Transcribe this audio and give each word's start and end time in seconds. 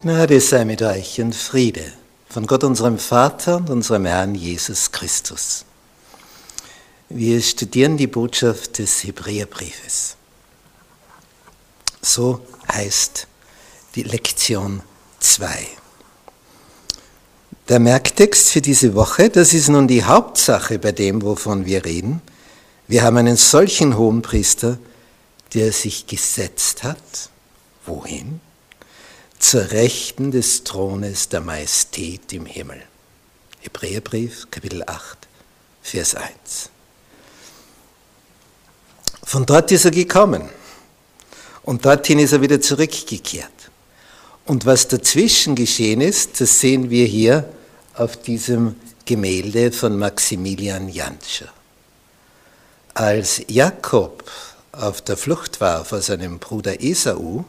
Gnade 0.00 0.40
sei 0.40 0.64
mit 0.64 0.80
euch 0.80 1.20
und 1.20 1.34
Friede 1.34 1.82
von 2.28 2.46
Gott 2.46 2.62
unserem 2.62 3.00
Vater 3.00 3.56
und 3.56 3.68
unserem 3.68 4.06
Herrn 4.06 4.36
Jesus 4.36 4.92
Christus. 4.92 5.64
Wir 7.08 7.42
studieren 7.42 7.96
die 7.96 8.06
Botschaft 8.06 8.78
des 8.78 9.02
Hebräerbriefes. 9.02 10.14
So 12.00 12.46
heißt 12.70 13.26
die 13.96 14.04
Lektion 14.04 14.82
2. 15.18 15.66
Der 17.68 17.80
Merktext 17.80 18.50
für 18.50 18.60
diese 18.60 18.94
Woche, 18.94 19.30
das 19.30 19.52
ist 19.52 19.68
nun 19.68 19.88
die 19.88 20.04
Hauptsache 20.04 20.78
bei 20.78 20.92
dem, 20.92 21.22
wovon 21.22 21.66
wir 21.66 21.84
reden. 21.84 22.22
Wir 22.86 23.02
haben 23.02 23.16
einen 23.16 23.36
solchen 23.36 23.96
hohen 23.96 24.22
Priester, 24.22 24.78
der 25.54 25.72
sich 25.72 26.06
gesetzt 26.06 26.84
hat. 26.84 27.30
Wohin? 27.84 28.40
Zur 29.38 29.70
Rechten 29.70 30.30
des 30.30 30.64
Thrones 30.64 31.28
der 31.28 31.40
Majestät 31.40 32.32
im 32.32 32.46
Himmel. 32.46 32.82
Hebräerbrief, 33.60 34.50
Kapitel 34.50 34.82
8, 34.86 35.18
Vers 35.82 36.14
1. 36.14 36.70
Von 39.24 39.46
dort 39.46 39.70
ist 39.72 39.84
er 39.84 39.90
gekommen 39.90 40.48
und 41.62 41.84
dorthin 41.84 42.18
ist 42.18 42.32
er 42.32 42.40
wieder 42.40 42.60
zurückgekehrt. 42.60 43.50
Und 44.46 44.64
was 44.64 44.88
dazwischen 44.88 45.54
geschehen 45.54 46.00
ist, 46.00 46.40
das 46.40 46.60
sehen 46.60 46.88
wir 46.88 47.06
hier 47.06 47.48
auf 47.94 48.16
diesem 48.16 48.76
Gemälde 49.04 49.72
von 49.72 49.98
Maximilian 49.98 50.88
Jantscher. 50.88 51.48
Als 52.94 53.42
Jakob 53.48 54.24
auf 54.72 55.02
der 55.02 55.16
Flucht 55.16 55.60
war 55.60 55.84
vor 55.84 56.00
seinem 56.00 56.38
Bruder 56.38 56.82
Esau, 56.82 57.44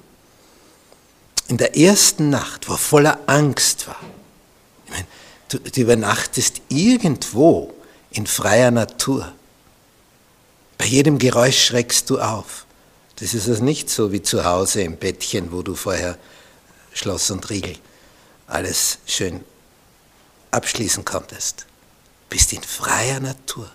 in 1.50 1.58
der 1.58 1.76
ersten 1.76 2.30
Nacht, 2.30 2.70
wo 2.70 2.74
er 2.74 2.78
voller 2.78 3.20
Angst 3.26 3.88
war, 3.88 4.00
ich 4.86 4.92
meine, 4.92 5.08
du, 5.50 5.58
du 5.58 5.82
übernachtest 5.82 6.62
irgendwo 6.70 7.74
in 8.12 8.28
freier 8.28 8.72
Natur. 8.72 9.34
Bei 10.78 10.86
jedem 10.86 11.18
Geräusch 11.18 11.66
schreckst 11.66 12.10
du 12.10 12.20
auf. 12.20 12.66
Das 13.18 13.34
ist 13.34 13.50
also 13.50 13.64
nicht 13.64 13.90
so 13.90 14.12
wie 14.12 14.22
zu 14.22 14.46
Hause 14.46 14.82
im 14.84 14.98
Bettchen, 14.98 15.52
wo 15.52 15.62
du 15.62 15.76
vorher 15.76 16.18
Schloss 16.94 17.30
und 17.32 17.50
Riegel 17.50 17.76
alles 18.48 19.00
schön 19.06 19.44
abschließen 20.52 21.04
konntest. 21.04 21.66
Bist 22.30 22.54
in 22.54 22.64
freier 22.64 23.20
Natur. 23.20 23.70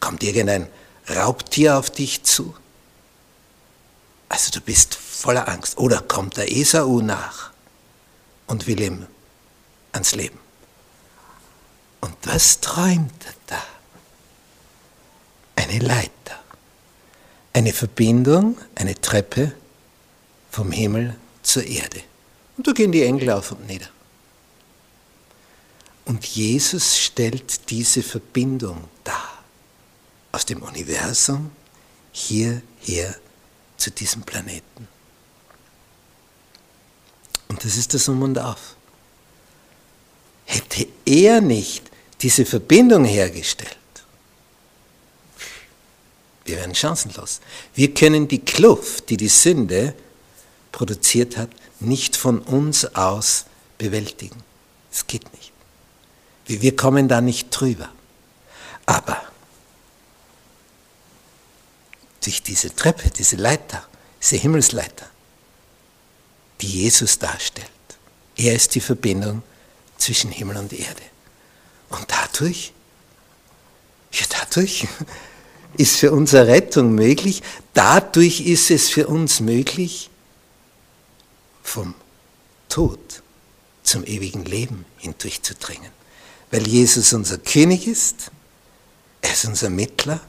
Kommt 0.00 0.22
irgendein 0.22 0.68
Raubtier 1.08 1.78
auf 1.78 1.90
dich 1.90 2.24
zu? 2.24 2.54
Also 4.28 4.50
du 4.50 4.60
bist 4.60 4.94
voller 4.94 5.48
Angst. 5.48 5.78
Oder 5.78 6.00
kommt 6.00 6.36
der 6.36 6.50
Esau 6.50 7.00
nach 7.00 7.50
und 8.46 8.66
will 8.66 8.80
ihm 8.80 9.06
ans 9.92 10.14
Leben. 10.14 10.38
Und 12.00 12.14
was 12.22 12.60
träumt 12.60 13.24
er 13.24 13.34
da? 13.46 13.62
Eine 15.56 15.78
Leiter. 15.78 16.10
Eine 17.52 17.72
Verbindung, 17.72 18.58
eine 18.74 19.00
Treppe 19.00 19.52
vom 20.50 20.70
Himmel 20.72 21.16
zur 21.42 21.64
Erde. 21.64 22.02
Und 22.56 22.66
da 22.66 22.72
gehen 22.72 22.92
die 22.92 23.02
Engel 23.02 23.30
auf 23.30 23.52
und 23.52 23.66
nieder. 23.66 23.88
Und 26.04 26.24
Jesus 26.24 26.98
stellt 26.98 27.70
diese 27.70 28.02
Verbindung 28.02 28.84
dar. 29.02 29.42
Aus 30.32 30.46
dem 30.46 30.62
Universum 30.62 31.50
hierher 32.12 33.14
zu 33.76 33.90
diesem 33.90 34.22
Planeten. 34.22 34.88
Und 37.48 37.64
das 37.64 37.76
ist 37.76 37.94
das 37.94 38.08
Um 38.08 38.22
und 38.22 38.38
Auf. 38.38 38.76
Hätte 40.44 40.86
er 41.04 41.40
nicht 41.40 41.90
diese 42.22 42.44
Verbindung 42.44 43.04
hergestellt, 43.04 43.76
wir 46.46 46.58
wären 46.58 46.74
chancenlos. 46.74 47.40
Wir 47.74 47.92
können 47.92 48.28
die 48.28 48.38
Kluft, 48.38 49.10
die 49.10 49.16
die 49.16 49.28
Sünde 49.28 49.94
produziert 50.70 51.36
hat, 51.36 51.50
nicht 51.80 52.16
von 52.16 52.38
uns 52.38 52.84
aus 52.94 53.46
bewältigen. 53.78 54.42
Es 54.92 55.06
geht 55.06 55.30
nicht. 55.34 55.52
Wir 56.46 56.76
kommen 56.76 57.08
da 57.08 57.20
nicht 57.20 57.50
drüber. 57.50 57.88
Aber 58.86 59.20
durch 62.26 62.42
diese 62.42 62.74
Treppe, 62.74 63.08
diese 63.10 63.36
Leiter, 63.36 63.86
diese 64.20 64.36
Himmelsleiter, 64.36 65.08
die 66.60 66.66
Jesus 66.66 67.20
darstellt. 67.20 67.70
Er 68.36 68.52
ist 68.54 68.74
die 68.74 68.80
Verbindung 68.80 69.44
zwischen 69.96 70.32
Himmel 70.32 70.56
und 70.56 70.72
Erde. 70.72 71.02
Und 71.88 72.04
dadurch, 72.08 72.72
ja 74.10 74.26
dadurch 74.28 74.88
ist 75.76 75.96
für 75.96 76.10
unsere 76.10 76.48
Rettung 76.48 76.96
möglich, 76.96 77.42
dadurch 77.74 78.40
ist 78.40 78.72
es 78.72 78.88
für 78.88 79.06
uns 79.06 79.38
möglich, 79.38 80.10
vom 81.62 81.94
Tod 82.68 83.22
zum 83.84 84.04
ewigen 84.04 84.44
Leben 84.44 84.84
hindurchzudringen. 84.98 85.92
Weil 86.50 86.66
Jesus 86.66 87.12
unser 87.12 87.38
König 87.38 87.86
ist, 87.86 88.32
er 89.22 89.32
ist 89.32 89.44
unser 89.44 89.70
Mittler, 89.70 90.20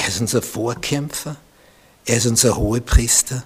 er 0.00 0.08
ist 0.08 0.20
unser 0.20 0.40
Vorkämpfer, 0.40 1.36
er 2.06 2.16
ist 2.16 2.26
unser 2.26 2.56
Hohepriester, 2.56 3.44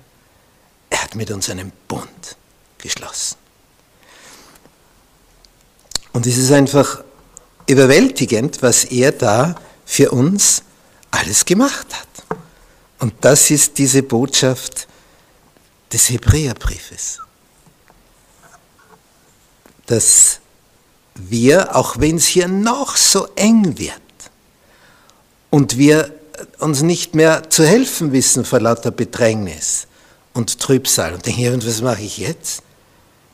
er 0.89 1.03
hat 1.03 1.17
mit 1.17 1.31
uns 1.33 1.51
einen 1.51 1.73
Bund 1.89 2.37
geschlossen. 2.79 3.37
Und 6.13 6.27
es 6.27 6.39
ist 6.39 6.53
einfach 6.53 7.03
überwältigend, 7.67 8.63
was 8.63 8.85
er 8.85 9.11
da 9.11 9.57
für 9.85 10.13
uns 10.13 10.63
alles 11.11 11.45
gemacht 11.45 11.89
hat. 11.93 12.39
Und 13.01 13.15
das 13.23 13.51
ist 13.51 13.77
diese 13.79 14.05
Botschaft 14.05 14.87
des 15.93 16.09
Hebräerbriefes. 16.09 17.19
Dass 19.87 20.39
wir, 21.17 21.75
auch 21.75 21.99
wenn 21.99 22.17
es 22.17 22.27
hier 22.27 22.47
noch 22.47 22.97
so 22.97 23.27
eng 23.35 23.77
wird 23.77 24.01
und 25.51 25.79
wir 25.79 26.13
uns 26.59 26.83
nicht 26.83 27.15
mehr 27.15 27.51
zu 27.51 27.67
helfen 27.67 28.13
wissen 28.13 28.45
vor 28.45 28.61
lauter 28.61 28.91
Bedrängnis, 28.91 29.87
und 30.35 30.59
Trübsal 30.59 31.15
und 31.15 31.25
denke, 31.25 31.53
und 31.53 31.67
was 31.67 31.81
mache 31.81 32.03
ich 32.03 32.19
jetzt? 32.19 32.63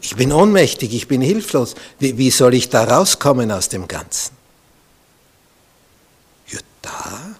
Ich 0.02 0.16
bin 0.16 0.32
ohnmächtig, 0.32 0.94
ich 0.94 1.08
bin 1.08 1.20
hilflos. 1.20 1.74
Wie, 1.98 2.16
wie 2.16 2.30
soll 2.30 2.54
ich 2.54 2.68
da 2.68 2.84
rauskommen 2.84 3.50
aus 3.50 3.68
dem 3.68 3.88
Ganzen? 3.88 4.36
Ja, 6.48 6.60
da 6.82 7.36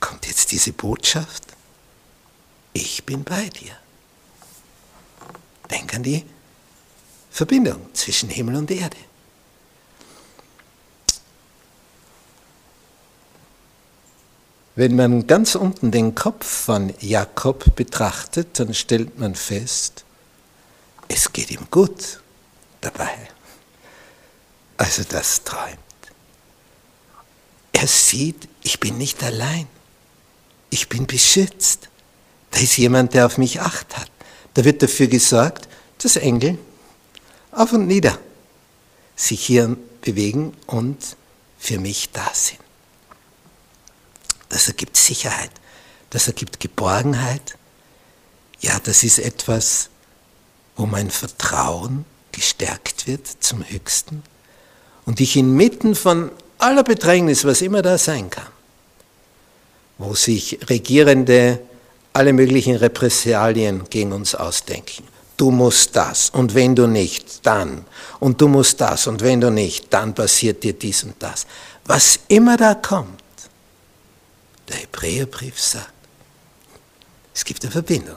kommt 0.00 0.26
jetzt 0.26 0.52
diese 0.52 0.72
Botschaft. 0.72 1.44
Ich 2.72 3.04
bin 3.04 3.24
bei 3.24 3.48
dir. 3.48 3.76
Denk 5.70 5.94
an 5.94 6.02
die 6.02 6.24
Verbindung 7.30 7.88
zwischen 7.94 8.28
Himmel 8.28 8.56
und 8.56 8.70
Erde. 8.70 8.96
Wenn 14.74 14.96
man 14.96 15.26
ganz 15.26 15.54
unten 15.54 15.90
den 15.90 16.14
Kopf 16.14 16.46
von 16.46 16.94
Jakob 17.00 17.76
betrachtet, 17.76 18.58
dann 18.58 18.72
stellt 18.72 19.18
man 19.18 19.34
fest, 19.34 20.04
es 21.08 21.32
geht 21.32 21.50
ihm 21.50 21.66
gut 21.70 22.20
dabei. 22.80 23.12
Also 24.78 25.02
das 25.06 25.44
träumt. 25.44 25.78
Er 27.72 27.86
sieht, 27.86 28.48
ich 28.62 28.80
bin 28.80 28.96
nicht 28.96 29.22
allein. 29.22 29.66
Ich 30.70 30.88
bin 30.88 31.06
beschützt. 31.06 31.90
Da 32.50 32.60
ist 32.60 32.78
jemand, 32.78 33.12
der 33.12 33.26
auf 33.26 33.36
mich 33.36 33.60
Acht 33.60 33.96
hat. 33.98 34.10
Da 34.54 34.64
wird 34.64 34.82
dafür 34.82 35.06
gesorgt, 35.06 35.68
dass 35.98 36.16
Engel 36.16 36.58
auf 37.50 37.72
und 37.72 37.86
nieder 37.86 38.18
sich 39.16 39.44
hier 39.44 39.76
bewegen 40.00 40.54
und 40.66 40.98
für 41.58 41.78
mich 41.78 42.10
da 42.12 42.28
sind. 42.32 42.61
Das 44.52 44.68
ergibt 44.68 44.98
Sicherheit. 44.98 45.50
Das 46.10 46.26
ergibt 46.26 46.60
Geborgenheit. 46.60 47.56
Ja, 48.60 48.78
das 48.84 49.02
ist 49.02 49.18
etwas, 49.18 49.88
wo 50.76 50.84
mein 50.84 51.10
Vertrauen 51.10 52.04
gestärkt 52.32 53.06
wird 53.06 53.26
zum 53.40 53.64
Höchsten 53.68 54.22
und 55.04 55.20
ich 55.20 55.36
inmitten 55.36 55.94
von 55.94 56.30
aller 56.58 56.84
Bedrängnis, 56.84 57.44
was 57.44 57.62
immer 57.62 57.82
da 57.82 57.98
sein 57.98 58.30
kann, 58.30 58.46
wo 59.98 60.14
sich 60.14 60.58
Regierende 60.68 61.60
alle 62.12 62.32
möglichen 62.32 62.76
Repressalien 62.76 63.84
gegen 63.90 64.12
uns 64.12 64.34
ausdenken. 64.34 65.04
Du 65.36 65.50
musst 65.50 65.96
das 65.96 66.30
und 66.30 66.54
wenn 66.54 66.76
du 66.76 66.86
nicht, 66.86 67.44
dann. 67.46 67.84
Und 68.20 68.40
du 68.40 68.48
musst 68.48 68.80
das 68.80 69.06
und 69.06 69.22
wenn 69.22 69.40
du 69.40 69.50
nicht, 69.50 69.92
dann 69.92 70.14
passiert 70.14 70.62
dir 70.62 70.74
dies 70.74 71.04
und 71.04 71.14
das. 71.18 71.46
Was 71.84 72.20
immer 72.28 72.56
da 72.56 72.74
kommt, 72.74 73.21
der 74.72 74.80
Hebräerbrief 74.80 75.60
sagt, 75.60 75.92
es 77.34 77.44
gibt 77.44 77.62
eine 77.62 77.72
Verbindung 77.72 78.16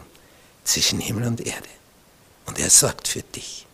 zwischen 0.64 1.00
Himmel 1.00 1.28
und 1.28 1.42
Erde. 1.42 1.70
und 2.46 2.60
er 2.60 2.70
sorgt 2.70 3.08
für 3.08 3.22
dich. 3.22 3.66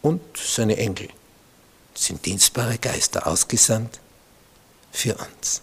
Und 0.00 0.22
seine 0.36 0.76
Engel 0.76 1.08
sind 1.94 2.24
dienstbare 2.24 2.78
Geister 2.78 3.26
ausgesandt 3.26 4.00
für 4.90 5.14
uns. 5.16 5.62